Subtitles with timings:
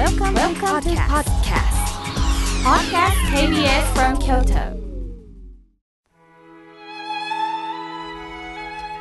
[0.00, 1.76] Welcome, Welcome to podcast.
[2.64, 4.80] Podcast KBS from Kyoto.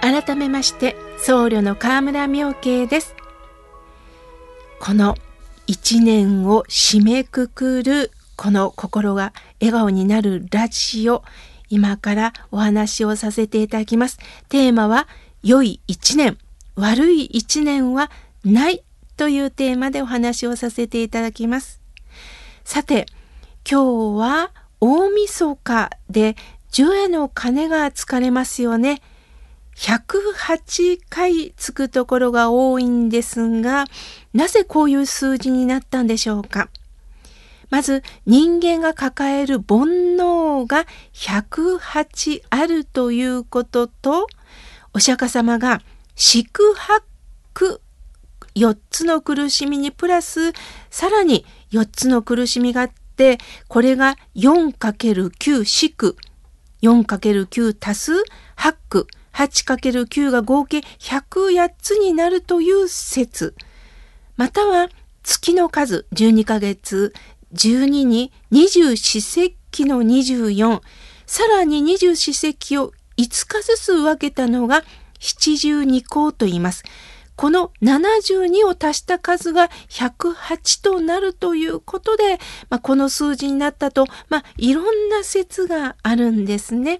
[0.01, 3.15] 改めまして僧侶の河村明慶です
[4.81, 5.15] この
[5.67, 9.31] 一年を締めくくるこの心が
[9.61, 11.23] 笑顔になるラジオ
[11.69, 14.19] 今からお話をさせていただきます
[14.49, 15.07] テーマは
[15.43, 16.37] 良い一年
[16.75, 18.11] 悪い一年は
[18.43, 18.83] ない
[19.19, 21.81] というテーマでお話をさせていただきます
[22.63, 23.05] さて
[23.69, 26.37] 今日は大晦日で
[26.71, 29.01] 十円の鐘がつかれますよね
[29.75, 33.85] 108回つくところが多いんですが、
[34.33, 36.69] なぜこういう数字になったんでしょうか。
[37.69, 44.27] まず人間が抱える煩悩が108あるということと、
[44.93, 45.81] お釈迦様が
[46.13, 47.03] 四苦八
[47.53, 47.79] 苦
[48.59, 50.51] 4つの苦しみにプラス
[50.89, 56.17] さらに4つの苦しみがあって、これが 4×9 四苦、
[56.81, 58.11] 4×9 足す
[58.57, 63.55] 8苦、8×9 が合計108つになるという説。
[64.35, 64.89] または
[65.23, 67.13] 月の数12ヶ月
[67.53, 70.81] 12に二十四節気の24、
[71.25, 74.83] さらに二十四節気を5日ずつ分けたのが
[75.19, 76.83] 七十二項と言います。
[77.39, 82.37] この72を足した数が108となるということで、
[82.69, 86.99] まあ、この数字になったと、まあ、いろんな説があるんですね。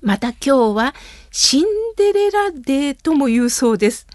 [0.00, 0.94] また今日は
[1.32, 1.64] シン
[1.96, 4.06] デレラデーとも言うそうです。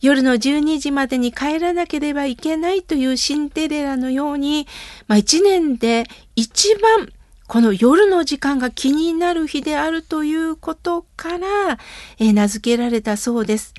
[0.00, 4.68] 夜の12時までに帰らなければいけないというシンデレラのように、
[5.08, 6.04] まあ、1年で
[6.36, 7.12] 一番
[7.48, 11.80] この夜の時間が気になる日であるということから、
[12.20, 13.74] えー、名付けられたそうです。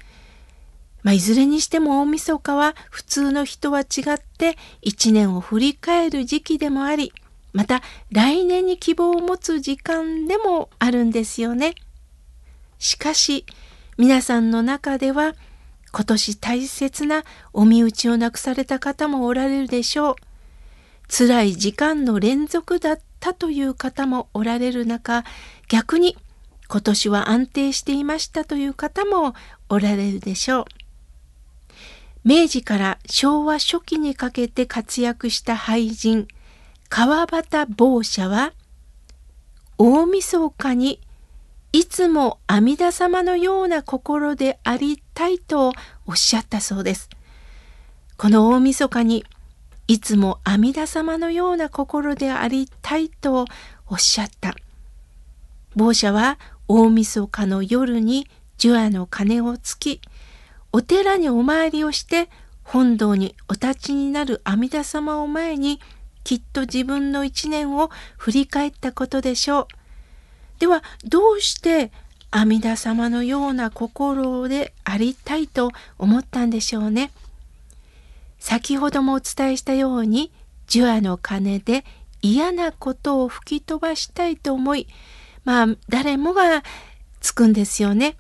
[1.07, 7.13] まあ、いずれにしても大晦日は普通の人は違って一年を振り返る時期でもあり、
[7.53, 11.75] また来年に希望を持つ時間でもあるんですよね。
[12.77, 13.45] しかし
[13.97, 15.33] 皆さんの中では
[15.93, 17.23] 今年大切な
[17.53, 20.15] お身内を亡くされた方もおられるでしょう。
[21.07, 25.23] 辛い時間の連続だったという方もおられる中、
[25.69, 26.17] 逆に
[26.67, 29.35] 今年は安定していましたという方も
[29.69, 30.86] おられるでしょう。
[32.27, 36.27] 明治から昭和初期にかけて活躍した俳人、
[36.89, 38.51] 川端坊社は、
[39.77, 40.99] 大晦日に
[41.71, 45.71] いつも阿弥陀様のような心でありたいと
[46.05, 47.09] おっしゃったそうです。
[48.17, 49.23] この大晦日に
[49.87, 53.45] いつも阿弥陀様のような心でありたいと
[53.87, 54.53] おっしゃった。
[55.77, 58.27] 坊者は大晦日の夜に
[58.57, 60.01] 除夜の鐘をつき、
[60.71, 62.29] お寺にお参りをして
[62.63, 65.79] 本堂にお立ちになる阿弥陀様を前に
[66.23, 69.67] きっと自分の一年を振り返ったことでしょう。
[70.59, 71.91] ではどうして
[72.29, 77.11] 阿弥陀様のような心でありたいと思ったんでしょうね？
[78.39, 80.31] 先ほどもお伝えしたように
[80.67, 81.85] 除夜の鐘で
[82.21, 84.87] 嫌なことを吹き飛ばしたいと思い
[85.45, 86.63] まあ誰もが
[87.21, 88.17] つくんですよね。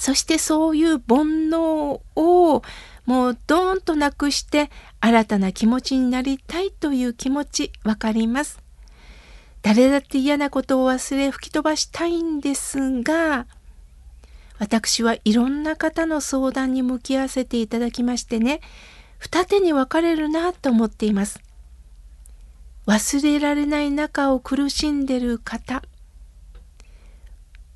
[0.00, 2.62] そしてそういう煩悩を
[3.04, 8.60] もうドーンとなくして新たな気持ちになりたいという気持ちわかります。
[9.60, 13.44] 誰だって嫌なことを忘れ吹き飛ばしたいんですが、
[14.58, 18.62] 私はいろんな方の相談に向き合わせていただきましてね、
[19.18, 21.40] 二手に分かれるなと思っています。
[22.86, 25.82] 忘れられない中を苦しんでる方。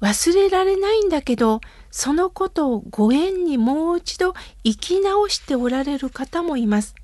[0.01, 1.61] 忘れられないんだけど、
[1.97, 4.35] そのことをご縁にもう一度
[4.65, 6.97] 生き直しておられる方もいます。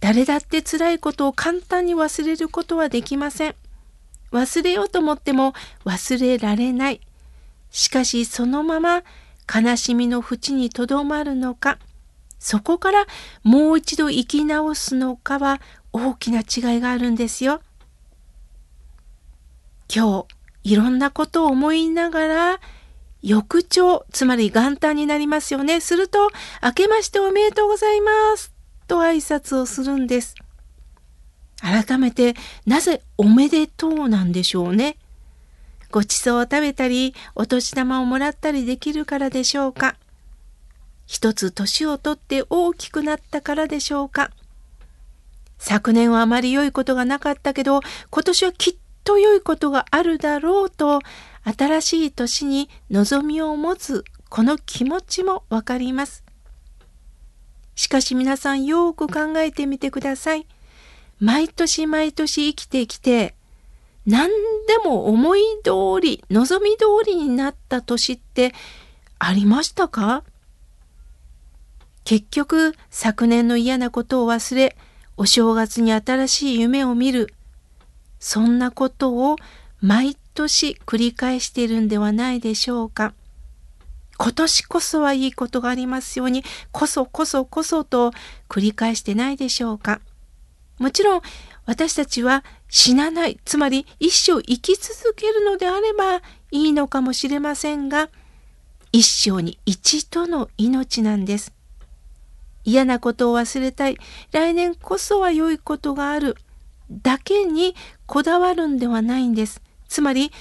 [0.00, 3.54] 誰だって辛いことを簡単に忘れることはできません。
[4.32, 5.54] 忘れようと思っても
[5.86, 7.00] 忘れられない。
[7.70, 9.02] しかしそのまま
[9.48, 11.78] 悲しみの淵にとどまるのか、
[12.38, 13.06] そこから
[13.44, 15.58] もう一度生き直すのかは
[15.94, 17.62] 大きな違いがあるんですよ。
[19.88, 20.26] 今
[20.64, 22.60] 日いろんなことを思いながら
[23.26, 25.80] 翌朝、つまり元旦になりますよね。
[25.80, 26.30] すると、
[26.62, 28.52] 明けましておめでとうございます
[28.86, 30.36] と挨拶をするんです。
[31.60, 32.36] 改めて
[32.66, 34.96] なぜおめでとうなんでしょうね。
[35.90, 39.96] ごちそうを食べたり、お年玉をもらったりできるからでしょうか。
[41.04, 44.30] 一つ年をとって大きくなったからでしょうか。
[45.58, 47.80] 昨年はあまり良いことがなかったけど、
[48.10, 51.00] 今年はきっと良いことがあるだろうと、
[51.46, 56.24] 新しい年に望みを持つこの気持ちもわかります。
[57.76, 60.46] しかし皆さんよく考えてみてください。
[61.20, 63.34] 毎年毎年生きてきて、
[64.06, 64.28] 何
[64.66, 68.52] でも思い通り、望み通りになった年って
[69.18, 70.24] ありましたか？
[72.04, 74.76] 結局昨年の嫌なことを忘れ、
[75.16, 77.32] お正月に新しい夢を見る。
[78.18, 79.36] そんなことを
[79.80, 83.14] 毎年繰り返しているんではないでしょうか。
[84.18, 88.12] 今年こそはいいことがありますように、こそこそこそと
[88.48, 90.00] 繰り返してないでしょうか。
[90.78, 91.22] もちろん
[91.64, 98.08] 私たちは死なない、つまり一生生き続けるのであればいいのかもしれませんが、
[98.92, 101.52] 一生に一度の命なんです。
[102.64, 103.98] 嫌なことを忘れたい、
[104.32, 106.36] 来年こそは良いことがある、
[106.90, 107.74] だけに
[108.06, 109.60] こだわるんではないんです。
[109.88, 110.32] つまり、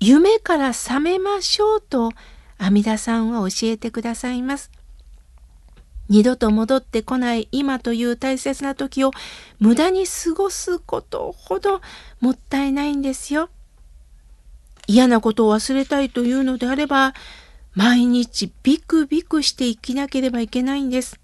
[0.00, 2.10] 夢から覚めましょうと
[2.58, 4.70] 阿弥陀さんは教えてくださいます。
[6.08, 9.12] 二度と戻ってこない今という大切な時を
[9.60, 11.80] 無駄に過ごすことほど
[12.20, 13.48] もったいないんですよ。
[14.86, 17.14] 嫌なことを忘れたいというのであれば、
[17.74, 21.21] 毎日ビクビクして生きなければいけないんです。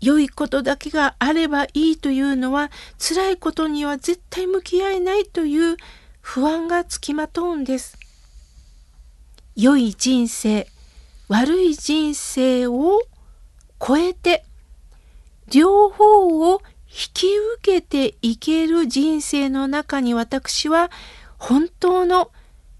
[0.00, 5.76] 良いことだけがあればいいというのは辛いことには絶対向き合えないという
[6.20, 7.98] 不安がつきまとうんです。
[9.56, 10.68] 良い人生
[11.28, 13.02] 悪い人生を
[13.84, 14.44] 超えて
[15.50, 17.26] 両方を引き
[17.60, 20.90] 受けていける人生の中に私は
[21.38, 22.30] 本当の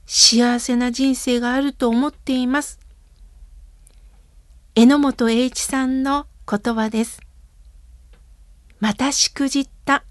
[0.06, 2.78] 幸せな人生があると思っています。
[4.74, 7.20] 榎本栄一さんの言葉です。
[8.80, 10.02] またしくじった。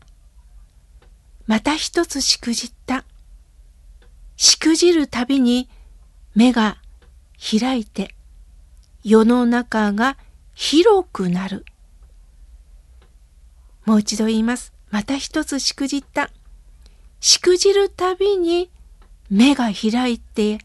[1.48, 3.06] また一つしくじった。
[4.36, 5.68] しくじるたびに
[6.36, 6.78] 目が
[7.40, 8.14] 開いて
[9.04, 10.16] 世の中が
[10.54, 11.66] 広くなる。
[13.86, 14.74] もう一度言います。
[14.92, 16.30] また一つしくじった。
[17.20, 18.70] しくじるたびに
[19.32, 20.60] 目が開いて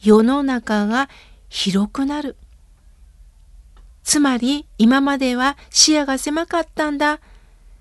[0.00, 1.10] 世の中が
[1.50, 2.36] 広くなる。
[4.02, 7.20] つまり今までは視野が狭かったんだ。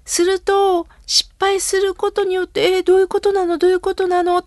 [0.06, 3.58] すると失敗することによって、えー、どういうことなの？
[3.58, 4.44] どういうことなの？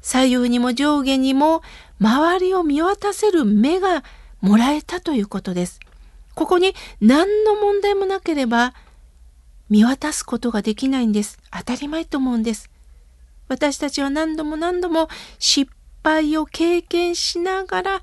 [0.00, 1.62] 左右にも上下にも
[2.00, 4.04] 周りを見渡せる目が
[4.40, 5.80] もらえたということです。
[6.34, 8.74] ここに何の問題もなければ
[9.70, 11.38] 見渡すことができないんです。
[11.50, 12.70] 当たり前と思うんです。
[13.48, 15.70] 私たちは何度も何度も失
[16.02, 18.02] 敗を経験しながら、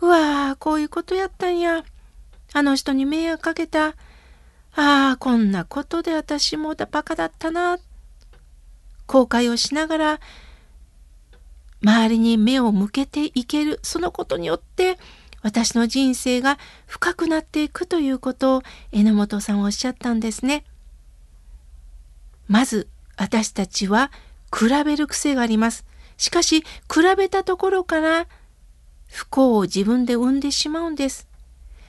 [0.00, 1.84] うわー、こういうことやったんや。
[2.52, 3.88] あの人に迷惑かけた。
[3.88, 3.94] あ
[4.74, 7.78] あ、こんなことで私もバカだったな。
[9.06, 10.20] 後悔をしながら
[11.82, 14.98] 周りに目を向けていけるそのことによって
[15.42, 18.62] 私の人生が深くなっていくということを
[18.92, 20.64] 榎本さんはおっしゃったんですね。
[22.48, 24.10] まず私たちは
[24.52, 25.84] 比べる癖があります。
[26.16, 26.66] しかし比
[27.16, 28.26] べたところから
[29.08, 31.27] 不幸を自分で生んでしまうんです。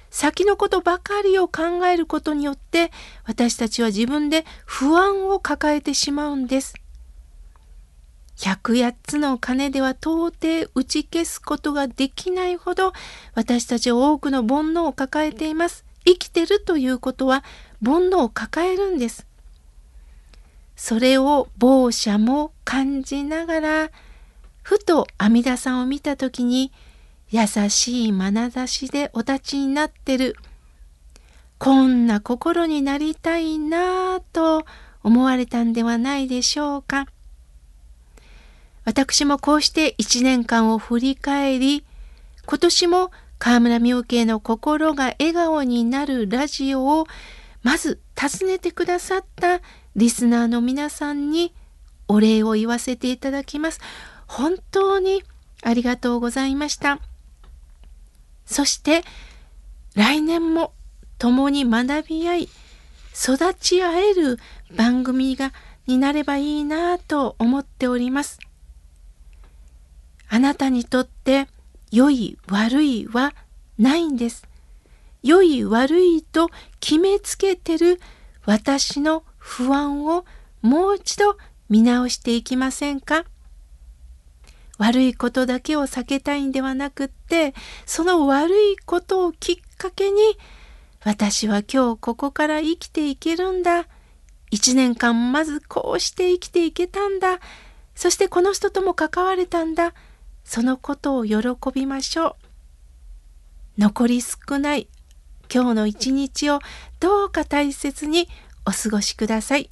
[0.09, 2.91] 先のことばかりを考えることによって
[3.25, 6.75] 私たちは自分で不安を抱えてしまうんです。
[8.41, 12.94] 百八つの鐘では到底打ち消すことができないほど
[13.35, 15.85] 私たちは多くの煩悩を抱えています。
[16.06, 17.44] 生きてるということは
[17.83, 19.27] 煩悩を抱えるんです。
[20.75, 23.89] それを某者も感じながら
[24.61, 26.71] ふと阿弥陀さんを見た時に
[27.31, 30.36] 優しい眼差しでお立ちになってる
[31.59, 34.66] こんな心になりたいなぁと
[35.04, 37.06] 思われたんではないでしょうか。
[38.86, 41.83] 私もこうして一年間を振り返り、
[42.45, 47.07] 今年も河村明慶の心が笑顔になるラジオを
[47.62, 49.59] まず訪ねてくださった
[49.98, 51.54] リスナーの皆さんに
[52.07, 53.81] お礼を言わせていただきます。
[54.28, 55.24] 本当に
[55.62, 57.00] ありがとうございました。
[58.49, 59.03] そして
[59.95, 60.73] 来年も
[61.19, 62.49] 共に学び合い
[63.13, 64.39] 育ち合える
[64.75, 65.53] 番組が
[65.85, 68.39] になればいいなと思っております。
[70.27, 71.47] あなたにとって
[71.91, 73.33] 良い悪いは
[73.77, 74.47] ないんです。
[75.21, 77.99] 良い悪いと決めつけてる
[78.45, 80.25] 私の不安を
[80.61, 81.37] もう一度
[81.69, 83.25] 見直していきませんか？
[84.80, 87.54] 悪いことだけを避けたいんではなくって
[87.86, 90.18] その悪いことをきっかけに
[91.06, 93.86] 私は今日ここから生きていけるんだ
[94.52, 97.40] 一年間まずこうして生きていけたんだ
[97.94, 99.94] そしてこの人とも関われたんだ
[100.44, 101.40] そのことを喜
[101.74, 102.36] びましょう。
[103.78, 104.88] 残り少ない
[105.54, 106.59] 今日の一日を
[107.00, 108.28] どうか大切に
[108.66, 109.69] お過ごしください。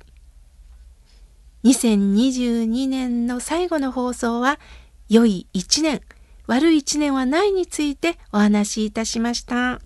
[1.64, 4.60] 2022年の最後の放送は
[5.10, 6.02] 良い一年、
[6.48, 9.80] 悪い一年はないについてお話しいたしました。